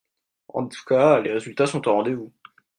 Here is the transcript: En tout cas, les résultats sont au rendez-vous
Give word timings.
En 0.51 0.67
tout 0.67 0.81
cas, 0.87 1.19
les 1.19 1.31
résultats 1.31 1.67
sont 1.67 1.87
au 1.87 1.93
rendez-vous 1.93 2.33